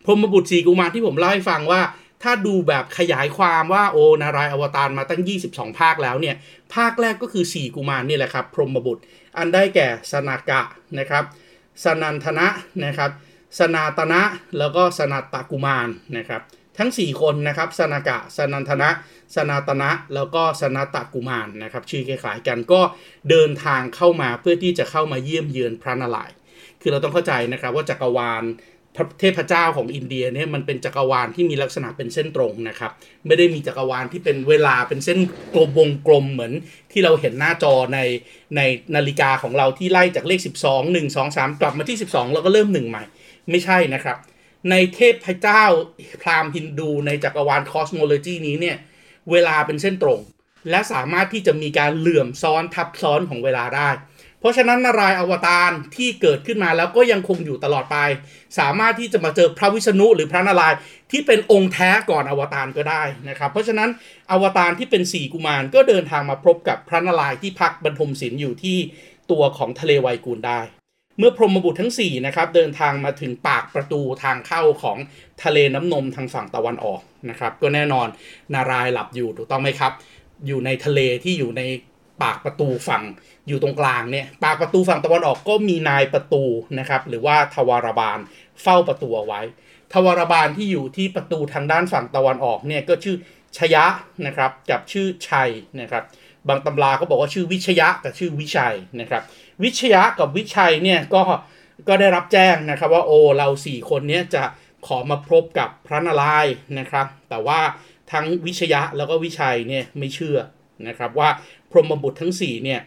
[0.05, 1.81] พรหมบุตรสี่กุมารที่ผมเล่าให้ฟังว่า
[2.23, 6.35] ถ้าดูแบบขยายความว่าโอนารายอวตารมาตั้ง 22 ภาคแล้วเนี่ย
[6.75, 9.03] ภาคแรกก็คือ 4 กุมารนี่แหละครับพรหมบุตร
[9.37, 10.61] อันได้แก่สนากะ
[10.99, 11.23] นะครับ
[11.83, 12.47] สนันทนะ
[12.85, 13.11] นะครับ
[13.59, 14.21] สนาตนะ
[14.57, 16.41] แล้วก็สนาตากุมารนะครับ
[16.77, 18.89] ทั้ง 4 คนนะครับสนากะสนันทนะ
[19.35, 22.81] สนาตนะแล้วก็สนาตากุมารนะครับ ชื่อคล้ายๆกันก็
[23.29, 26.35] เดินทางเข้ามาเพื่อที่จะเข้ามาเยี่ยมเยือนพระนารายณ์
[26.81, 28.43] คือเราต้องเข้าใจนะครับว่าจักรวาล
[29.19, 32.91] เทพเจ้าของอินเดียเนี่ยมันเป็นจักรวาลที่มีลักษณะเป็นเส้นตรงนะครับ
[33.25, 35.19] ไม่ได้มีจักรวาลที่เป็นเวลาเป็นเส้น
[35.53, 36.53] กลมวงกลมเหมือน
[36.91, 37.99] ที่เราเห็นหน้าจอใน
[38.55, 38.61] ใน
[38.95, 43.03] นาฬิกาของเราที่ไล่จากเลข 12 1 2 3 กลับมาที่ 12 แล้วก็เริ่ม1ใหม่
[43.49, 44.17] ไม่ใช่นะครับ
[44.69, 45.63] ในเทพเจ้า
[46.21, 48.77] พราหมณ์ฮินดูในจักรวาล cosmology นี้เนี่ย
[49.31, 50.19] เวลาเป็นเส้นตรง
[50.69, 53.89] และสามารถที่จะมีการเหลื่อมซ้อนทับซ้อนของเวลาได้
[54.39, 57.97] เพราะฉะนั้นนารายอวตารที่เกิดขึ้นมาแล้วก็ยังคงอยู่ตลอดไป
[58.59, 60.73] สามารถที่จะมาเจอพระวิษณุหรือพระนาราย
[61.11, 63.89] ที่เป็นองค์แท้ก่อนอวตารก็ได้นะครับ เพราะฉะนั้น
[64.31, 68.77] อวตารที่เป็นสี่กุมารก็เดินทางมาพบกับพระนารายที่พักบรรทมศิลป์อยู่ที่
[69.31, 70.59] ตัวของทะเลไวกูลได้
[71.17, 74.97] เมื่อพรหมบุตรทั้ง4นะครับเดินทางมาถึงปากประตูทางเข้าของ
[75.43, 78.07] ทะเลน้ำนมทางฝั่งตะวันออกนะครับ ก็แน่นอน
[78.53, 79.93] นารายหลับอยู่ถูกต้องไหมครับ
[80.47, 81.61] อยู่ในทะเลที่อยู่ใน
[82.23, 83.03] ปากประตูฝั่ง
[83.47, 86.43] อยู่ตรงกลางเนี่ยปากประตูฝั่งตะวันออกก็มีนายประตู
[86.79, 88.19] นะครับ หรือว่าทวารบาล
[88.61, 89.41] เฝ้าประตูเอาไว้
[89.93, 93.15] ทวารบาลที่อยู่ที่ประตูทางด้านฝั่งตะวันออกเนี่ยก็ชื่อ
[93.57, 93.85] ชยะ
[94.25, 95.49] นะครับกับชื่อชัย
[95.81, 96.03] นะครับ
[96.49, 99.23] บางตำราก็บอกว่าชื่อวิชยะกับชื่อวิชัยนะครับ
[99.63, 101.21] วิชยะกับวิชัยเนี่ยก็
[101.87, 104.43] ก็ได้รับแจ้งนะครับว่าโอ้เราสี่คนเนี้ยจะ
[104.87, 107.59] ขอมาพบกับพระนารายณ์นะครับ แต่ว่า
[108.11, 110.37] ทั้งวิชยะแล้วก็วิชัยเนี่ยไม่เชื่อ
[110.87, 111.29] นะครับว่า
[111.71, 112.81] พรหมบุตรทั้ง4เนี่ย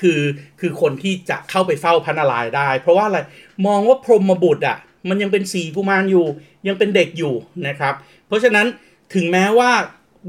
[0.00, 0.20] คือ
[0.60, 3.18] คือคนที่จะเข้าไปเฝ้าพระนารายณ์ได้ เพราะว่าอะไร
[3.66, 4.76] มองว่าพรหมบุตรอะ
[5.08, 6.26] มันยังเป็นสีกุมารอยู่
[6.68, 7.34] ยังเป็นเด็กอยู่
[7.68, 7.94] นะครับ
[8.26, 8.66] เพราะฉะนั้น
[9.14, 9.70] ถึงแม้ว่า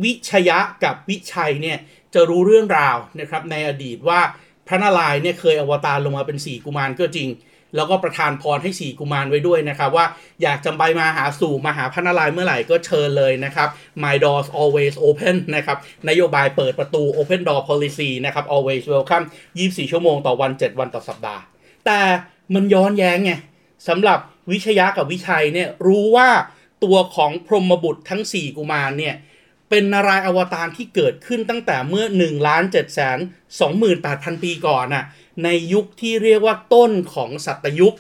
[0.04, 1.78] วิชยะกับวิชัยเนี่ย
[2.16, 4.20] จะรู้เรื่องราวนะครับในอดีตว่า
[4.68, 7.30] พระนารายณ์เนี่ยเคยอวตารลงมาเป็นสี่กุมารก็จริง
[7.76, 10.06] แล้วก็ประทานพรให้สี่กุมารไว้ด้วยนะครับ ว่า
[10.42, 13.70] อยากจะไปมาหาสู่มาหาพระนารายณ์เมื่อไหร่ก็เชิญเลยนะครับ
[14.04, 15.78] my doors always open นะครับ
[16.10, 19.26] นโยบายเปิดประตู open door policy นะครับ always welcome
[19.58, 21.42] 24 ชั่วโมงต่อวัน 7 วันต่อสัปดาห์
[21.86, 22.00] แต่
[22.54, 23.32] มันย้อนแย้งไง
[23.88, 24.20] สำหรับ
[24.52, 26.30] วิชยะกับวิชัยเนี่ยรู้ว่า
[26.84, 29.16] ตัวของพรหมบุตรทั้ง 4 กุมารเนี่ย
[29.70, 33.18] เป็นนารายอวตารที่เกิดขึ้นตั้งแต่เมื่อ1ล้าน7แสน
[33.82, 35.06] 28,000ปีก่อนน่ะ
[35.44, 37.96] ในยุคที่เรียกว่าต้นของสัตยุค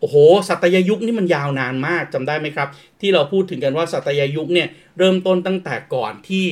[0.00, 0.16] โอ้โห
[0.48, 2.68] สัตยยุคนี่มันยาวนานมากจำได้ไหมครับ
[3.00, 6.44] ที่เราพูดถึงกันว่าสัตยยุคเนี่ยเริ่มต้นตั้งแต่ก่อนที่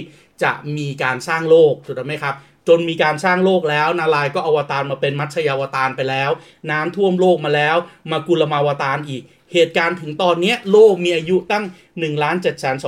[0.42, 2.34] จะมีการสร้างโลกถูกไหมครับ
[2.68, 6.30] จนมีการสร้างโลกแล้ว นารายก็อวตารมาเป็นมัชยาวตารไปแล้ว
[6.70, 7.76] น้ำท่วมโลกมาแล้ว
[8.10, 9.22] มากุลมาวตารอีก
[9.52, 12.86] เหตุการณ์ถึงตอนนี้โลกมีอายุตั้ง1ล้าน7 2 8 0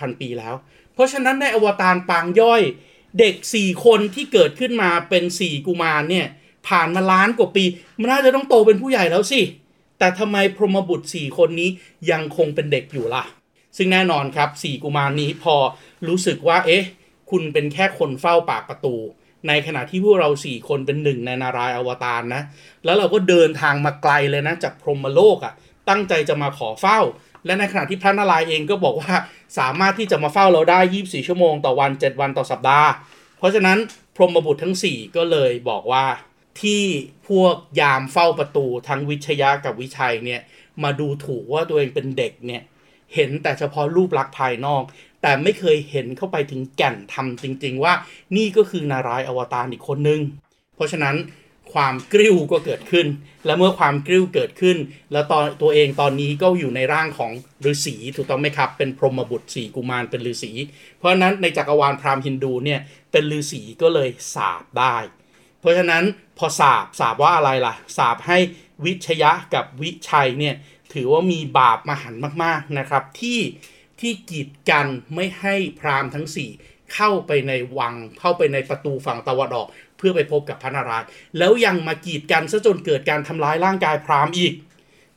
[0.00, 0.54] 0 0ปีแล้ว
[0.96, 2.62] เพราะฉะนั้นในอวตารปางย่อย
[3.18, 6.26] เด็ก 4 คนที่เกิดขึ้นมาเป็น 4 กุมารเนี่ย
[6.68, 7.64] ผ่านมาล้านกว่าปี
[8.00, 9.40] มันน่าจะต้องโตเป็นผู้ใหญ่แล้วสิ
[9.98, 11.70] แต่ทำไมพรหมบุตร 4 คนนี้
[12.10, 13.24] ยังคงเป็นเด็กอยู่ล่ะ
[13.76, 15.54] ซึ่งแน่นอนครับ 4 กุมารนี้พอ
[16.08, 16.84] รู้สึกว่า เอ๊ะ
[17.30, 18.94] คุณเป็นแค่คนเฝ้าปากประตู
[19.48, 22.42] ในขณะที่พวกเรา 4 คนเป็นหนึ่งในนารายอวตารนะ
[22.84, 25.54] แล้วเราก็เดินทางมาไกลเลยนะ จากพรหมโลกอะ่ะ
[25.88, 27.00] ตั้งใจจะมาขอเฝ้า
[27.46, 29.14] และในขณะที่พระนารายณ์เองก็บอกว่า
[29.58, 32.90] สามารถที่จะมาเฝ้าเราได้ 24 ชั่วโมงต่อวัน 7 วันต่อสัปดาห์
[33.38, 33.78] เพราะฉะนั้น
[34.16, 36.04] พรหมบุตรทั้ง 4 ก็เลยบอกว่า
[36.60, 36.82] ที่
[37.28, 40.40] พวกยามเฝ้าประตูทั้งวิชยะกับวิชัยเนี่ย
[40.82, 42.62] มาดูถูกว่าตัวเองเป็นเด็กเนี่ย
[43.14, 44.82] เห็นแต่เฉพาะรูปลักษณ์ภายนอก
[45.22, 47.92] แต่ไม่เคยเห็นเข้าไปถึงแก่นธรรมจริง ๆ ว่า
[48.36, 50.20] นี่ก็คือนารายณ์อวตารอีกคนนึง
[50.74, 51.16] เพราะฉะนั้น
[51.76, 53.06] ความกริ้วก็เกิดขึ้น
[53.46, 54.76] และเมื่อความกริ้วเกิดขึ้น
[55.12, 57.32] แล้วตอนตัวเองตอนนี้ก็อยู่ในร่างของ
[57.70, 60.52] ฤาษีถูกต้องไหมครับ เป็นพรหมบุตรสีกุมารเป็นฤาษี
[60.98, 62.80] เพราะฉะนั้นในจักรวาลพราหมณ์ฮินดูเนี่ย
[63.12, 64.96] เป็นฤาษีก็เลยสาบได้
[65.60, 66.04] เพราะฉะนั้น
[66.38, 68.38] พอสาบสาบว่าอะไรล่ะสาบให้
[68.84, 70.54] วิชยะกับวิชัยเนี่ย
[70.94, 73.40] ถือว่ามีบาปมหันมากๆนะครับ ที่
[74.00, 84.54] ที่กีดกันไม่ให้พราหมณ์ทั้ง 4 เข้าไปในวังเข้าไปในประตูฝั่งตะวันออก เพื่อไปพบกับพระนารายณ์แล้วยังมากีดกันซะจนเกิดการทำร้ายร่างกายพราหมณ์อีก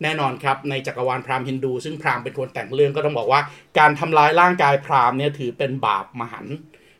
[0.03, 3.41] แน่นอนครับในจักรวาลพราหมณ์ฮินดู ซึ่งพราหมณ์เป็นคนแต่งเรื่องก็ต้องบอกว่า
[3.79, 6.55] การทำร้ายร่างกายพราหมณ์เนี่ยถือเป็นบาปมหันต์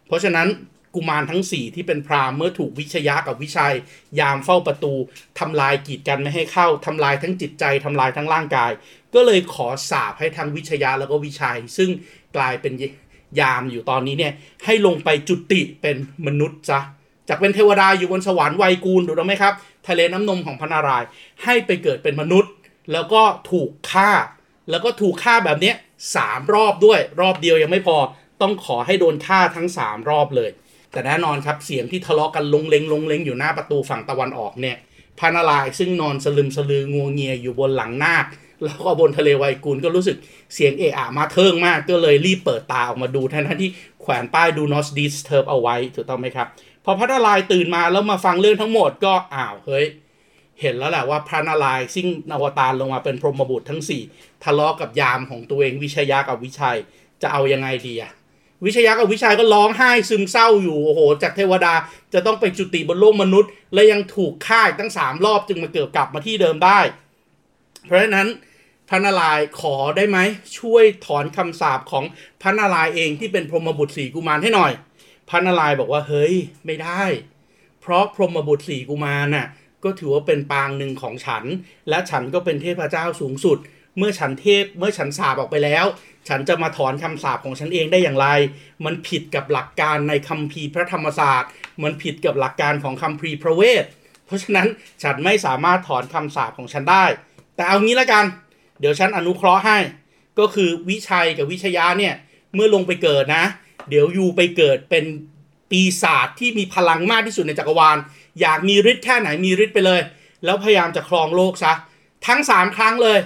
[0.07, 0.47] เพราะฉะนั้น
[0.95, 3.73] กุมารทั้ง 4 ที่เป็นพราหมณ์เมื่อถูกวิชยะกับวิชัย
[4.19, 4.93] ยามเฝ้าประตู
[5.39, 8.71] ทำลายกีดกันไม่ให้เข้าทำลายทั้งจิตใจทำลายทั้งร่างกาย
[9.13, 11.89] ก็เลยขอสาบให้ทั้งวิชยะแล้วก็วิชัย ซึ่ง
[12.37, 12.73] กลายเป็น
[13.39, 14.33] ยามอยู่ตอนนี้เนี่ย
[14.65, 16.79] ให้ลงไปจุติเป็นมนุษย์ซะ
[17.29, 19.53] จากเป็นเทวดาอยู่บนสวรรค์ไวยกูลถูกไหมครับ
[19.87, 21.07] ทะเลน้ำนมของพระนารายณ์
[21.43, 22.51] ให้ไปเกิดเป็นมนุษย์
[22.91, 24.11] แล้วก็ถูกฆ่า
[24.69, 25.73] แล้วก็ถูกฆ่าแบบนี้
[26.15, 27.97] สามรอบด้วย รอบเดียวยังไม่พอ
[28.41, 30.49] ต้องขอให้โดนฆ่าทั้ง 3 รอบเลย
[30.91, 34.77] แต่แน่นอนครับเสียงที่ทะเลาะกันลงเลงลงเลงอยู่หน้าประตูฝั่งตะวันออกเนี่ย
[35.19, 38.25] พระนารายซึ่งนอนสลึมสลืองวงเงียอยู่บนหลังนาค
[38.63, 40.17] แล้วก็บนทะเลไวกูลก็รู้สึก
[40.53, 46.47] เสียงเอะอะมาเทิงมากก็เลยรีบเปิดตาออกมาดูแทนที่แขวนป้าย do not disturb เอาไว้ถูกต้องไหมครับ
[46.89, 49.85] อพระนารายณ์ตื่นมาแล้วมาฟังเรื่องทั้งหมดก็อ้าวเฮ้ย
[50.61, 53.81] เห็นแล้วแหละว่าพระนารายณ์ซึ่งอวตารลงมาเป็นพรหมบุตรทั้ง
[54.13, 56.77] 4 ทะเลาะกับยามของตัวเองวิชยะกับวิชัย
[57.21, 58.11] จะเอายังไงดีอะ
[58.65, 61.73] วิชยะกับวิชัยก็ร้องไห้ซึมเศร้าอยู่โอ้โห จากเทวดา
[62.13, 66.79] จะต้องไปจุติบนโลกมนุษย์ และยังถูกฆ่าอีกตั้งสามรอบจึงมาเกิดกลับมาที่เดิมได้
[67.85, 68.27] เพราะฉะนั้น
[68.89, 70.17] พระนารายณ์ขอได้ไหม
[70.59, 72.03] ช่วยถอนคำสาปของ
[72.41, 74.71] พระนารายณ์เองที่เป็นพรหมบุตรสีกุมารให้หน่อย
[75.29, 76.33] พระนารายบอกว่าเฮ้ย
[76.65, 77.03] ไม่ได้
[77.81, 79.47] เพราะพรหมบุตรสีกุมารน่ะ
[79.83, 81.43] ก็ถือว่าเป็นปางหนึ่งของฉัน
[81.89, 83.57] และฉันก็เป็นเทพเจ้าสูงสุด
[83.97, 85.85] เมื่อฉันเทพเมื่อฉันสาบออกไปแล้ว
[86.27, 88.27] ฉันจะมาถอนคำสาปของฉันเองได้อย่างไร
[88.85, 91.49] มันผิดกับหลักการในคัมภีร์พระธรรมศาสตร์
[91.83, 93.83] มันผิดกับหลักการของคัมภีร์พระเวท
[94.25, 94.67] เพราะฉะนั้น
[95.03, 97.05] ฉันไม่สามารถถอนคำสาปของฉันได้
[97.55, 98.25] แต่เอางี้ละกัน
[98.79, 99.77] เดี๋ยวฉันอนุเคราะห์ให้
[100.39, 102.13] ก็คือวิชัยกับวิชยะเนี่ย
[102.53, 103.45] เมื่อลงไปเกิดนะ
[103.89, 105.05] เดี๋ยวยูไปเกิดเป็น
[105.71, 107.97] ปีศาจที่มีพลังมากที่สุดในจักรวาล
[108.41, 110.01] อยากมีฤทธิ์แค่ไหนมีฤทธิ์ไปเลย
[110.45, 111.73] แล้วพยายามจะครองโลกซะ
[112.27, 113.19] ทั้ง 3 ครั้งเลย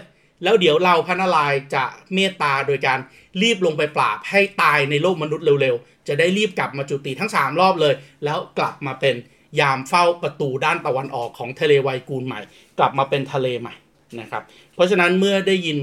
[0.43, 2.99] แล้วเดี๋ยวเราพระนารายจะเมตตาโดยการ
[3.41, 7.93] รีบลงไปปราบให้ตายในโลกมนุษย์เร็วๆ จะได้รีบกลับมาจุติทั้ง 3 รอบเลย
[8.25, 9.15] แล้วกลับมาเป็น
[9.59, 12.39] ยามเฝ้าประตูด้านตะวันออกของทะเลไวกูลใหม่
[12.79, 13.73] กลับมาเป็นทะเลใหม่
[14.19, 14.43] นะครับ
[14.75, 15.77] เพราะฉะนั้นเมื่อได้ยิน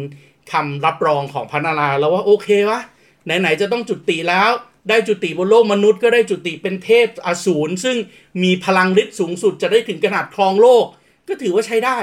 [0.52, 2.80] คำรับรองของพระนารายแล้วว่าโอเควะ
[3.24, 4.50] ไหนๆจะต้องจุติแล้ว
[4.88, 7.96] ได้จุติบนโลกมนุษย์ก็ได้จุติเป็นเทพอสูรซึ่ง
[8.42, 10.84] มีพลังฤทธิ์สูงสุดจะได้ถึงขนาดครองโลก
[11.28, 11.98] ก็ถือว่าใช้ได้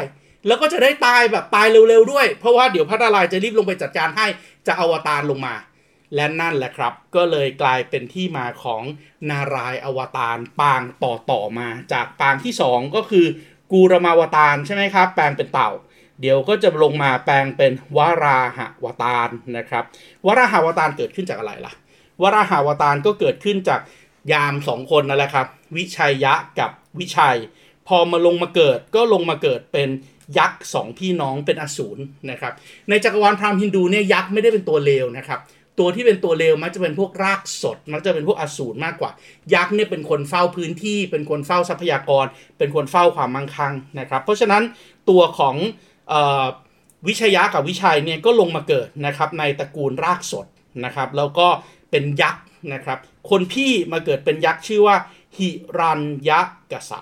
[0.48, 4.28] แล้วก็จะได้ตายแบบตายเร็วๆด้วย เพราะว่าเดี๋ยวพระนารายณ์จะรีบลงไปจัดการให้
[4.68, 5.56] จะอวตารลงมา
[6.16, 8.84] และนั่นแหละครับ ก็เลยกลายเป็นที่มาของ
[9.30, 13.26] นารายอวตารปางต่อต่อมา จากปางที่สองก็คือ
[13.72, 15.72] กูรมาวตารใช่ไหมครับแปลงเป็นเต่า
[16.22, 19.84] เดี๋ยวก็จะลงมาแปลงเป็นวราหวตารนะครับ
[20.26, 21.74] วราหวตารเกิดขึ้นจากอะไรล่ะ
[22.22, 23.82] วราหาวตารก็เกิดขึ้นจาก
[24.34, 27.38] ยามสองคนนั่นแหละครับ วิชัยยะกับวิชัย
[27.88, 29.90] พอมาลงมาเกิดก็ลงมาเกิดเป็น
[30.38, 32.02] ยักษ์สองพี่น้องเป็นอสูร
[32.32, 32.54] นะครับ
[32.90, 35.40] ในจักรวาลพราหมณ์ฮินดูเนี่ยยักษ์ไม่ได้เป็นตัวเลวนะครับ
[35.80, 39.12] ตัวที่เป็นตัวเลวมักจะเป็นพวกรากสด มักจะเป็นพวกอสูรมากกว่า
[39.54, 42.26] ยักษ์เนี่ยเป็นคนเฝ้าพื้นที่ เป็นคนเฝ้าทรัพยากร
[42.58, 44.64] เป็นคนเฝ้าความมั่งคั่งนะครับ เพราะฉะนั้น
[45.10, 45.56] ตัวของ
[46.12, 46.46] ออ
[47.08, 50.46] วิชยะกับวิชัยเนี่ยก็ลงมาเกิดนะครับในตระกูลรากสด
[50.86, 51.48] นะครับ แล้วก็
[51.92, 52.98] เป็นยักษ์นะครับ
[53.30, 54.96] คนพี่มาเกิดเป็นยักษ์ชื่อว่า
[55.38, 56.32] ฮิรัญย
[56.72, 57.00] กษะ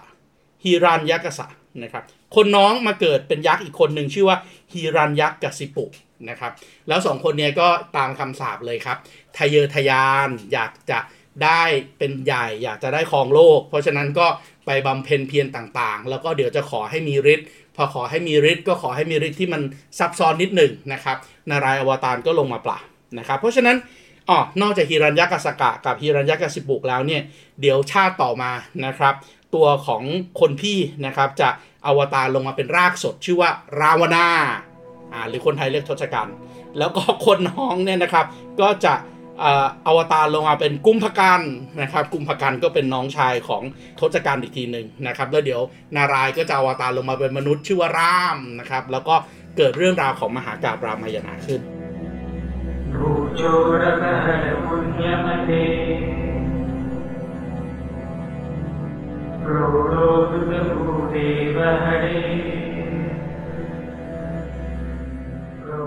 [0.63, 1.47] ฮิรัญยกษะ
[1.83, 2.03] นะครับ
[2.35, 4.37] คนน้องมาเกิดเป็นยักษ์อีกคนหนึ่งชื่อว่า
[4.73, 5.85] ฮิรัญยกสิปุ
[6.29, 6.51] นะครับ
[6.87, 7.67] แล้วสองคนนี้ก็
[7.97, 8.97] ตามคำสาปเลยครับ
[9.37, 10.99] ทะเยอทะยานอยากจะ
[11.43, 11.63] ได้
[11.97, 14.27] เป็นใหญ่อยากจะได้ครองโลก เพราะฉะนั้นก็
[14.65, 19.61] ไปบำเพ็ญเพียรต่างๆ แล้วก็เดี๋ยวจะขอให้มีฤทธิ์พอขอให้มีฤทธิ์ก็ขอให้มีฤทธิ์ที่มัน
[19.99, 21.17] ซับซ้อนนิดหนึ่งนะครับ
[21.49, 22.85] นารายณ์อวตารก็ลงมาปราบ
[23.19, 23.77] นะครับ เพราะฉะนั้น
[24.29, 27.21] อ๋อนอกจากฮิรัญยักษกะกับฮิรัญยักสิบุกแล้วเนี่ย
[27.61, 28.51] เดี๋ยวชาติต่อมา
[28.85, 29.13] นะครับ
[29.55, 30.03] ตัวของ
[30.39, 31.49] คนพี่นะครับจะ
[31.85, 33.49] อวตารลงมาเป็นรากสดชื่อว่า
[33.81, 34.27] ราวนา
[35.13, 36.35] อ่าหรือคนไทยเรียกทศกัณฐ์
[36.77, 38.25] แล้วก็คนน้องเนี่ยนะครับ
[38.61, 38.93] ก็จะ
[39.39, 41.41] เอ่ออวตารลงมาเป็นกุมภกัน
[41.81, 43.63] นะครับ กุมภกันก็เป็นน้องชายของ
[43.99, 45.61] ทศกัณฐ์อีกทีหนึ่งนะครับ แล้วเดี๋ยว
[45.95, 49.15] นารายก็จะอวตารลงมาเป็นมนุษย์ชื่อว่ารามนะครับ แล้วก็
[49.57, 51.61] เกิดเรื่องราวของมหากาบรามายณะขึ้น
[53.34, 55.62] भूचोरकहर पुण्यमते
[59.44, 62.18] प्रोडोभूदेव हरे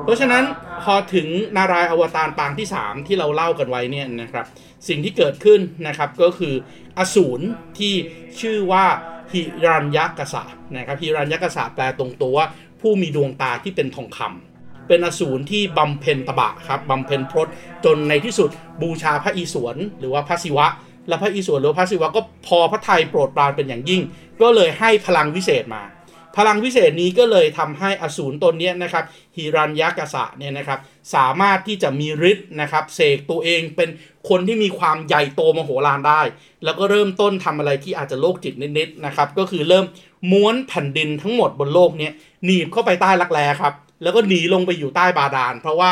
[0.06, 0.44] เพราะฉะนั้น
[0.84, 4.46] พอถึงนารายณ์อวตารปางที่ 3 ที่เราเล่ากันไว้เนี่ยนะครับ
[4.88, 6.54] สิ่งที่เกิดขึ้นนะครับก็คือ
[6.98, 7.44] อสูร
[7.78, 7.94] ที่
[8.40, 8.86] ชื่อว่า
[9.32, 10.44] ฮิรัญยักษะ
[10.78, 12.46] นะครับฮิรัญยักษะแปลตรงตัวว่า
[12.82, 14.47] ผู้มีดวงตาที่เป็นทองคำ
[14.89, 17.49] เป็นอสูรที่บำเพ็ญตบะครับบำเพ็ญพรต
[17.85, 18.51] จนในที่สุด
[18.83, 20.67] บูชาพระอิศวรหรือว่าพระศิวะ
[21.09, 24.03] และพระอิศวรหรือพระศิวะก็พอพระไทยโปรดปรานเป็นอย่างยิ่ง
[24.43, 25.83] ก็เลยให้พลังวิเศษมา
[26.37, 29.05] พลังวิเศษนี้ก็เลยทำให้อสูรตนนี้นะครับ
[29.37, 30.79] ฮิรัญยักษะเนี่ยนะครับ
[31.15, 33.89] สามารถที่จะมีฤทธิ์นะครับเสกตัวเองเป็น
[34.29, 36.21] คนที่มีความใหญ่โตมโหฬารได้
[36.65, 39.85] แล้วก็เริ่มต้นทำอะไรที่อาจจะโลกจิตนิดๆนะครับก็คือเริ่ม
[40.33, 42.11] ม้วนแผ่นดินทั้งหมดบนโลกนี้
[42.45, 45.91] หนีบเข้าไปใต้รักแร้ครับ แล้วก็หนีลงไปอยู่ใต้บาดาล เพราะว่า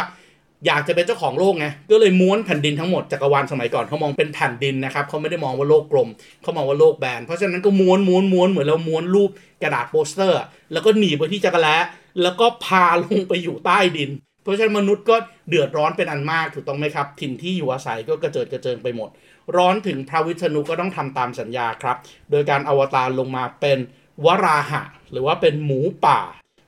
[0.66, 6.08] อยากจะเป็นเจ้าของโลกไง ก็เลยม้วนแผ่นดินทั้งหมดจักรวาลสมัยก่อนเขามองเป็นแผ่นดินนะครับเขาไม่ได้มองว่าโลกกลม
[6.42, 9.30] เขามองว่าโลกแบน เพราะฉะนั้นก็ม้วนม้วนม้วนเหมือนเราม้วนรูป
[9.62, 10.40] กระดาษโปสเตอร์
[10.72, 11.76] แล้วก็หนีบไปที่จั๊กกะแร้
[12.22, 14.10] แล้วก็พาลงไปอยู่ใต้ดิน
[14.42, 15.16] เพราะฉะนั้นมนุษย์ก็
[15.48, 19.08] เดือดร้อนเป็นอันมากถูกต้องไหมครับ ถิ่นที่อยู่อาศัยก็กระเจิดกระเจิงไปหมด
[19.56, 21.96] ร้อนถึงพระวิษณุก็ต้องทำตามสัญญาครับ
[22.30, 23.78] โดยการอวตารลงมาเป็น
[24.24, 26.20] วราหะ หรือว่าเป็นหมูป่า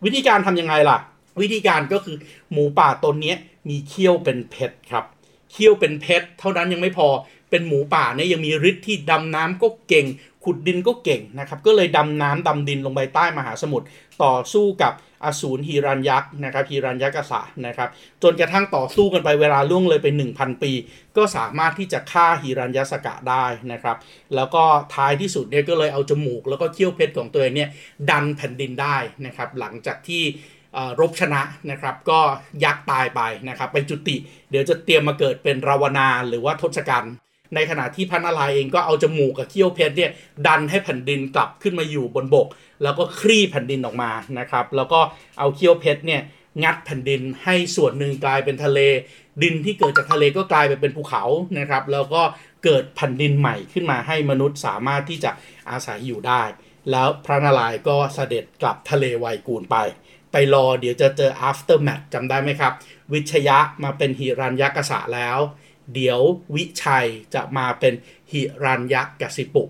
[0.05, 0.99] วิธีการทำยังไงล่ะ
[1.43, 2.17] วิธีการก็คือ
[2.53, 3.35] หมูป่าตนนี้
[3.69, 5.05] มีเขี้ยวเป็นเพชรครับ
[5.53, 7.09] เขี้ยวเป็นเพชรเท่านั้นยังไม่พอ
[7.51, 10.07] เป็นหมูป่าเนี่ยยังมีฤทธิ์ที่ดำน้ำก็เก่ง
[10.45, 13.87] ขุดดินก็เก่งนะครับก็เลยดำน้ำดำดินลงไปใต้มหาสมุทร
[14.23, 14.93] ต่อสู้กับ
[15.25, 17.89] อสูรฮีรัญยักษ์นะครับฮีรัญยักษะนะครับ
[18.23, 20.73] จนกระทั่งต่อสู้กันไปเวลาล่วงเลยไป 1,000 ปี
[21.17, 23.97] ก็สามารถที่จะฆ่าฮีรัญยัสกะได้นะครับ
[24.35, 27.71] แล้วก็ท้ายที่สุดเนี่ยก็เลยเอาจมูกแล้วก็เขี้ยวเพชรของตัวเองเนี่ย
[28.11, 28.97] ดันแผ่นดินได้
[29.27, 30.23] นะครับหลังจากที่
[31.01, 32.21] รบชนะนะครับ ก็
[32.65, 34.17] ยักษ์ตายไปนะครับไปจุติ
[34.51, 37.15] เดี๋ยวจะเตรียมมาเกิดเป็นราวนาหรือว่าทศกัณฐ์
[37.55, 40.11] ในขณะที่พันนารายณ์เองก็เอาจมูกกับเขี้ยวเพชรเนี่ย
[40.47, 42.47] ดันให้แผ่นดินกลับขึ้นมาอยู่บนบก
[42.83, 45.01] แล้วก็คลี่แผ่นดินออกมานะครับ แล้วก็
[45.39, 46.23] เอาเขี้ยวเพชรเนี่ย
[46.63, 48.81] งัดแผ่นดินให้ส่วนหนึ่งกลายเป็นทะเล
[49.43, 51.25] ดินที่เกิดจากทะเลก็กลายไปเป็นภูเขา
[51.59, 52.23] นะครับ แล้วก็
[52.65, 55.31] เกิดแผ่นดินใหม่ขึ้นมาให้มนุษย์สามารถที่จะ
[55.71, 56.43] อาศัยอยู่ได้
[56.91, 59.77] แล้วพระนารายณ์ก็เสด็จกลับทะเลไวกูลไป
[60.33, 62.73] ไปรอเดี๋ยวจะเจอ after match จำได้ไหมครับ
[63.13, 65.39] วิชยะมาเป็นหิรัญยักษะแล้ว
[65.95, 66.21] เดี๋ยว
[66.57, 67.95] วิชัยจะมาเป็น
[68.33, 69.69] หิรัญยักษิปุก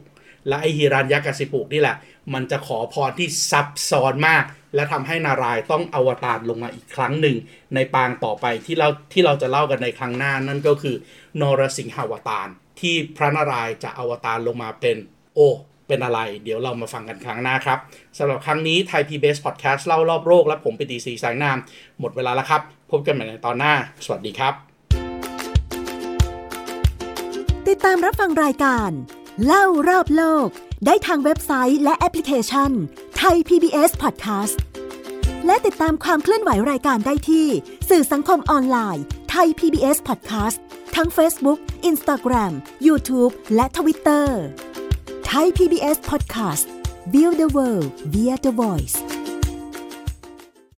[0.49, 1.97] และไอหิรัญยักษิปุกนี่แหละ
[2.35, 4.45] มันจะขอพรที่ซับซ้อนมาก
[4.75, 7.37] และทำให้นารายต้องอวตารลงมาอีกครั้งหนึ่ง
[7.75, 10.97] ในปางต่อไปที่เราที่เราจะเล่ากันในครั้งหน้านั่นก็คือ
[11.41, 12.49] นรสิงหาวตาร
[12.81, 14.97] ที่พระนารายจะอวตารลงมาเป็น
[15.35, 15.41] โอ
[15.89, 17.79] เป็นอะไร เดี๋ยวเรามาฟังกันครั้งหน้าครับ
[18.19, 21.59] สำหรับครั้งนี้ไทยพีบีเบสพอดแคสต์เล่ารอบโลกและผมปิติศรีแสงนาม
[22.01, 23.75] หมดเวลาแล้วครับ พบกันใหม่ในตอนหน้า
[24.05, 24.55] สวัสดีครับ
[27.69, 28.91] ติดตามรับฟังรายการ
[29.47, 30.49] เล่ารอบโลก
[30.87, 32.71] ได้ทางเว็บไซต์และแอปพลิเคชัน
[33.19, 34.57] ไทย PBS Podcast
[35.47, 37.47] และติดตามความเคลื่อนไหวรายการได้ที่
[37.91, 40.59] สื่อสังคมออนไลน์ Thai PBS Podcast
[40.97, 41.59] ทั้ง Facebook,
[41.91, 42.53] Instagram,
[42.87, 44.27] YouTube และ Twitter
[45.28, 46.66] ไทย PBS Podcast
[47.14, 48.96] View the world via the voice